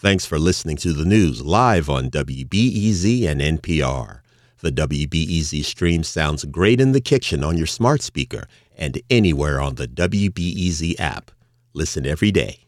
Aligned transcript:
Thanks 0.00 0.24
for 0.24 0.38
listening 0.38 0.78
to 0.78 0.94
the 0.94 1.04
news 1.04 1.42
live 1.42 1.90
on 1.90 2.08
WBEZ 2.08 3.28
and 3.28 3.38
NPR. 3.38 4.20
The 4.60 4.72
WBEZ 4.72 5.62
stream 5.62 6.04
sounds 6.04 6.46
great 6.46 6.80
in 6.80 6.92
the 6.92 7.02
kitchen 7.02 7.44
on 7.44 7.58
your 7.58 7.66
smart 7.66 8.00
speaker 8.00 8.46
and 8.74 8.98
anywhere 9.10 9.60
on 9.60 9.74
the 9.74 9.86
WBEZ 9.86 10.98
app. 10.98 11.30
Listen 11.74 12.06
every 12.06 12.30
day. 12.30 12.60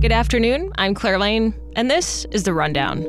Good 0.00 0.10
afternoon. 0.10 0.72
I'm 0.78 0.94
Claire 0.94 1.20
Lane, 1.20 1.54
and 1.76 1.88
this 1.88 2.24
is 2.32 2.42
The 2.42 2.54
Rundown. 2.54 3.04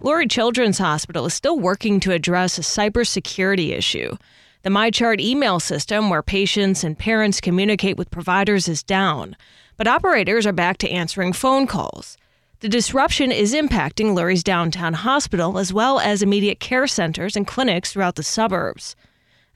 Lurie 0.00 0.28
Children's 0.28 0.78
Hospital 0.78 1.26
is 1.26 1.34
still 1.34 1.60
working 1.60 2.00
to 2.00 2.10
address 2.10 2.58
a 2.58 2.62
cybersecurity 2.62 3.70
issue. 3.70 4.16
The 4.62 4.70
MyChart 4.70 5.20
email 5.20 5.58
system, 5.58 6.10
where 6.10 6.22
patients 6.22 6.84
and 6.84 6.98
parents 6.98 7.40
communicate 7.40 7.96
with 7.96 8.10
providers, 8.10 8.68
is 8.68 8.82
down 8.82 9.36
but 9.80 9.88
operators 9.88 10.46
are 10.46 10.52
back 10.52 10.76
to 10.76 10.90
answering 10.90 11.32
phone 11.32 11.66
calls. 11.66 12.18
The 12.58 12.68
disruption 12.68 13.32
is 13.32 13.54
impacting 13.54 14.14
Lurie's 14.14 14.42
downtown 14.42 14.92
hospital 14.92 15.56
as 15.56 15.72
well 15.72 15.98
as 15.98 16.20
immediate 16.20 16.60
care 16.60 16.86
centers 16.86 17.34
and 17.34 17.46
clinics 17.46 17.90
throughout 17.90 18.16
the 18.16 18.22
suburbs. 18.22 18.94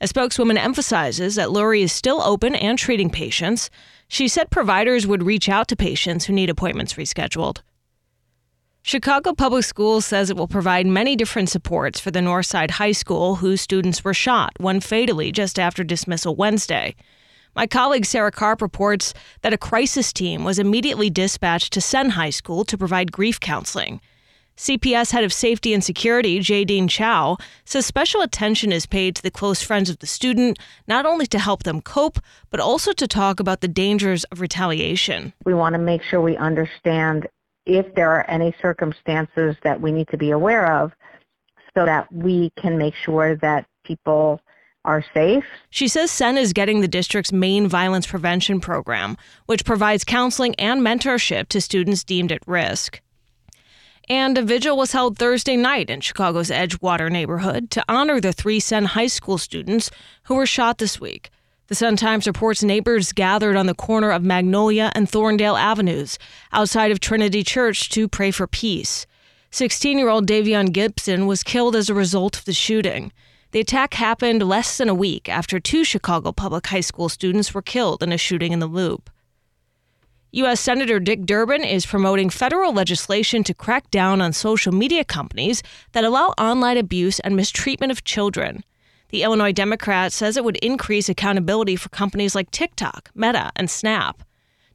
A 0.01 0.09
spokeswoman 0.09 0.57
emphasizes 0.57 1.35
that 1.35 1.51
Lurie 1.51 1.83
is 1.83 1.93
still 1.93 2.23
open 2.23 2.55
and 2.55 2.79
treating 2.79 3.11
patients. 3.11 3.69
She 4.09 4.27
said 4.27 4.49
providers 4.49 5.07
would 5.07 5.23
reach 5.23 5.51
out 5.51 5.69
to 5.69 5.77
patients 5.77 6.25
who 6.25 6.33
need 6.33 6.49
appointments 6.49 6.95
rescheduled. 6.95 7.59
Chicago 8.87 9.33
Public 9.33 9.65
Schools 9.65 10.05
says 10.05 10.29
it 10.29 10.37
will 10.37 10.47
provide 10.47 10.87
many 10.87 11.17
different 11.17 11.49
supports 11.49 11.99
for 11.99 12.11
the 12.11 12.21
Northside 12.21 12.73
High 12.73 12.93
School 12.93 13.37
whose 13.37 13.63
students 13.63 14.05
were 14.05 14.13
shot, 14.13 14.53
one 14.59 14.79
fatally 14.79 15.33
just 15.33 15.59
after 15.59 15.83
dismissal 15.83 16.37
Wednesday. 16.37 16.95
My 17.57 17.67
colleague 17.67 18.05
Sarah 18.05 18.31
Karp 18.31 18.61
reports 18.61 19.15
that 19.41 19.55
a 19.55 19.59
crisis 19.59 20.13
team 20.13 20.45
was 20.45 20.59
immediately 20.59 21.09
dispatched 21.09 21.73
to 21.73 21.81
Senn 21.81 22.11
High 22.11 22.29
School 22.29 22.63
to 22.67 22.77
provide 22.77 23.11
grief 23.11 23.41
counseling. 23.41 24.03
CPS 24.59 25.13
head 25.13 25.25
of 25.25 25.33
safety 25.33 25.73
and 25.73 25.83
security, 25.83 26.39
Jadine 26.41 26.91
Chou, 26.91 27.43
says 27.65 27.87
special 27.87 28.21
attention 28.21 28.71
is 28.71 28.85
paid 28.85 29.17
to 29.17 29.23
the 29.23 29.31
close 29.31 29.63
friends 29.63 29.89
of 29.89 30.01
the 30.01 30.07
student, 30.07 30.59
not 30.87 31.07
only 31.07 31.27
to 31.29 31.39
help 31.39 31.63
them 31.63 31.81
cope, 31.81 32.19
but 32.51 32.61
also 32.61 32.93
to 32.93 33.09
talk 33.09 33.41
about 33.41 33.63
the 33.63 33.67
dangers 33.67 34.25
of 34.25 34.43
retaliation. 34.43 35.33
We 35.47 35.55
want 35.55 35.73
to 35.73 35.79
make 35.79 36.03
sure 36.03 36.21
we 36.21 36.37
understand 36.37 37.29
if 37.67 37.95
there 37.95 38.11
are 38.11 38.29
any 38.29 38.55
circumstances 38.61 39.57
that 39.63 39.81
we 39.81 39.93
need 39.93 40.09
to 40.09 40.17
be 40.17 40.31
aware 40.31 40.71
of 40.81 40.93
so 41.77 41.85
that 41.85 42.13
we 42.13 42.53
can 42.61 42.79
make 42.79 42.95
sure 42.95 43.37
that 43.37 43.67
people 43.85 44.41
are 44.85 45.05
safe. 45.15 45.45
She 45.71 45.89
says 45.89 46.11
Senn 46.11 46.37
is 46.37 46.53
getting 46.53 46.81
the 46.81 46.89
district's 46.89 47.33
main 47.33 47.67
violence 47.67 48.07
prevention 48.07 48.61
program, 48.61 49.17
which 49.47 49.65
provides 49.65 50.05
counseling 50.05 50.55
and 50.57 50.83
mentorship 50.83 51.49
to 51.49 51.61
students 51.61 52.05
deemed 52.05 52.31
at 52.31 52.47
risk. 52.47 53.01
And 54.09 54.37
a 54.37 54.43
vigil 54.43 54.77
was 54.77 54.93
held 54.93 55.17
Thursday 55.17 55.57
night 55.57 55.89
in 55.89 56.03
Chicago's 56.03 56.51
Edgewater 56.51 57.11
neighborhood 57.11 57.71
to 57.71 57.85
honor 57.89 58.21
the 58.21 58.35
three 58.35 58.61
Senn 58.61 58.85
High 58.85 59.07
School 59.07 59.39
students 59.39 59.91
who 60.25 60.35
were 60.35 60.45
shot 60.45 60.77
this 60.77 61.01
week. 61.01 61.31
The 61.75 61.79
Sun 61.79 61.97
Times 61.97 62.29
reports 62.29 62.63
neighbors 62.63 63.11
gathered 63.11 63.57
on 63.57 63.67
the 63.67 63.75
corner 63.75 64.13
of 64.13 64.23
Magnolia 64.23 64.93
and 64.95 65.09
Thorndale 65.09 65.59
Avenues 65.59 66.21
outside 66.53 66.93
of 66.93 67.01
Trinity 67.01 67.43
Church 67.43 67.89
to 67.89 68.07
pray 68.07 68.31
for 68.31 68.47
peace. 68.47 69.07
16 69.51 69.99
year 69.99 70.09
old 70.09 70.25
Davion 70.25 70.71
Gibson 70.71 71.27
was 71.27 71.43
killed 71.43 71.75
as 71.75 71.91
a 71.91 71.95
result 71.95 72.39
of 72.39 72.45
the 72.45 72.53
shooting. 72.53 73.13
The 73.51 73.59
attack 73.59 73.95
happened 73.95 74.45
less 74.45 74.79
than 74.79 74.89
a 74.89 74.95
week 74.95 75.29
after 75.29 75.59
two 75.59 75.83
Chicago 75.83 76.31
public 76.31 76.69
high 76.69 76.79
school 76.79 77.09
students 77.09 77.53
were 77.53 77.61
killed 77.61 78.05
in 78.05 78.13
a 78.13 78.19
shooting 78.19 78.53
in 78.53 78.61
the 78.61 78.69
Loop. 78.69 79.11
U.S. 80.31 80.61
Senator 80.61 81.01
Dick 81.01 81.27
Durbin 81.27 81.65
is 81.65 81.85
promoting 81.85 82.31
federal 82.31 82.73
legislation 82.73 83.43
to 83.43 83.53
crack 83.53 83.91
down 83.91 84.21
on 84.21 84.33
social 84.33 84.73
media 84.73 85.05
companies 85.05 85.61
that 85.91 86.05
allow 86.05 86.35
online 86.39 86.77
abuse 86.77 87.19
and 87.19 87.35
mistreatment 87.35 87.91
of 87.91 88.05
children. 88.05 88.63
The 89.11 89.23
Illinois 89.23 89.53
Democrat 89.53 90.13
says 90.13 90.37
it 90.37 90.45
would 90.45 90.57
increase 90.57 91.09
accountability 91.09 91.77
for 91.77 91.89
companies 91.91 92.35
like 92.35 92.51
TikTok, 92.51 93.11
Meta, 93.15 93.53
and 93.57 93.71
Snap. 93.71 94.23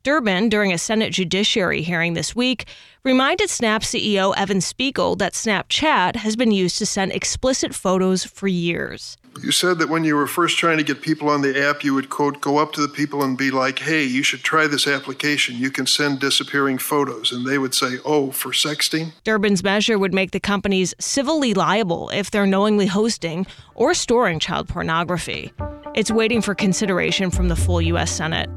Durbin, 0.02 0.48
during 0.48 0.72
a 0.72 0.78
Senate 0.78 1.12
Judiciary 1.12 1.82
hearing 1.82 2.14
this 2.14 2.34
week, 2.36 2.66
reminded 3.04 3.50
Snap 3.50 3.82
CEO 3.82 4.34
Evan 4.38 4.62
Spiegel 4.62 5.18
that 5.18 5.34
Snapchat 5.34 6.16
has 6.16 6.38
been 6.38 6.52
used 6.52 6.78
to 6.78 6.86
send 6.86 7.12
explicit 7.12 7.76
photos 7.76 8.24
for 8.24 8.48
years. 8.48 9.18
You 9.42 9.52
said 9.52 9.80
that 9.80 9.90
when 9.90 10.04
you 10.04 10.16
were 10.16 10.28
first 10.28 10.58
trying 10.58 10.78
to 10.78 10.84
get 10.84 11.02
people 11.02 11.30
on 11.30 11.42
the 11.42 11.60
app, 11.60 11.84
you 11.84 11.94
would, 11.94 12.10
quote, 12.10 12.42
go 12.42 12.58
up 12.58 12.74
to 12.74 12.82
the 12.82 12.88
people 12.88 13.24
and 13.24 13.38
be 13.38 13.52
like, 13.52 13.80
hey, 13.80 14.04
you 14.04 14.22
should 14.22 14.44
try 14.44 14.68
this 14.68 14.86
application. 14.86 15.56
You 15.56 15.72
can 15.72 15.88
send 15.88 16.20
disappearing 16.20 16.78
photos. 16.78 17.32
And 17.32 17.48
they 17.48 17.58
would 17.58 17.74
say, 17.74 17.98
oh, 18.04 18.32
for 18.32 18.50
sexting? 18.50 19.14
Durbin's 19.24 19.64
measure 19.64 19.98
would 19.98 20.14
make 20.14 20.32
the 20.32 20.40
companies 20.40 20.94
civilly 21.00 21.54
liable 21.54 22.10
if 22.10 22.32
they're 22.32 22.46
knowingly 22.46 22.88
hosting 22.88 23.48
or 23.76 23.94
storing 23.94 24.40
child 24.40 24.68
pornography. 24.68 25.54
It's 25.96 26.12
waiting 26.12 26.42
for 26.42 26.54
consideration 26.54 27.32
from 27.32 27.48
the 27.48 27.56
full 27.56 27.82
U.S. 27.82 28.12
Senate. 28.12 28.50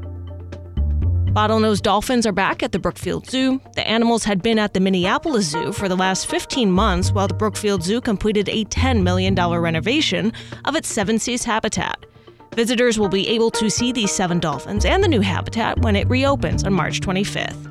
Bottlenose 1.33 1.81
dolphins 1.81 2.27
are 2.27 2.31
back 2.31 2.61
at 2.61 2.73
the 2.73 2.77
Brookfield 2.77 3.27
Zoo. 3.27 3.59
The 3.73 3.87
animals 3.87 4.23
had 4.23 4.43
been 4.43 4.59
at 4.59 4.75
the 4.75 4.79
Minnesota 4.79 5.41
Zoo 5.41 5.71
for 5.71 5.89
the 5.89 5.95
last 5.95 6.27
15 6.27 6.71
months 6.71 7.11
while 7.11 7.27
the 7.27 7.33
Brookfield 7.33 7.81
Zoo 7.81 8.01
completed 8.01 8.47
a 8.49 8.65
$10 8.65 9.01
million 9.01 9.33
renovation 9.33 10.31
of 10.65 10.75
its 10.75 10.87
Seven 10.87 11.17
Seas 11.17 11.43
habitat. 11.43 12.05
Visitors 12.53 12.99
will 12.99 13.09
be 13.09 13.27
able 13.29 13.49
to 13.49 13.67
see 13.71 13.91
these 13.91 14.11
seven 14.11 14.39
dolphins 14.39 14.85
and 14.85 15.03
the 15.03 15.07
new 15.07 15.21
habitat 15.21 15.79
when 15.81 15.95
it 15.95 16.07
reopens 16.07 16.63
on 16.65 16.73
March 16.73 16.99
25th. 16.99 17.65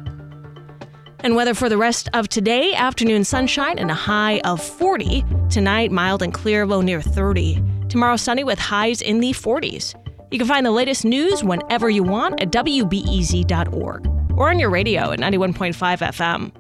And 1.21 1.37
weather 1.37 1.55
for 1.55 1.69
the 1.69 1.79
rest 1.79 2.09
of 2.15 2.29
today 2.29 2.75
afternoon 2.75 3.23
sunshine 3.23 3.79
and 3.79 3.93
a 3.93 3.95
high 3.95 4.41
of 4.41 4.61
40. 4.61 5.25
Tonight, 5.51 5.93
mild 5.93 6.21
and 6.21 6.35
clear, 6.35 6.67
low 6.67 6.81
near 6.81 7.01
30. 7.01 7.63
Tomorrow, 7.89 8.17
sunny 8.17 8.43
with 8.43 8.59
highs 8.59 9.01
in 9.01 9.21
the 9.21 9.31
40s. 9.31 9.95
You 10.33 10.39
can 10.39 10.49
find 10.49 10.65
the 10.65 10.71
latest 10.71 11.05
news 11.05 11.45
whenever 11.45 11.91
you 11.91 12.03
want 12.03 12.41
at 12.41 12.51
WBEZ.org 12.51 14.07
or 14.35 14.49
on 14.49 14.59
your 14.59 14.71
radio 14.71 15.13
at 15.13 15.19
91.5 15.19 15.75
FM. 15.99 16.51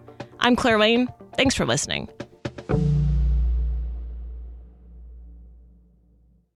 I'm 0.40 0.56
Claire 0.56 0.78
Lane. 0.78 1.08
Thanks 1.38 1.54
for 1.54 1.64
listening. 1.64 2.10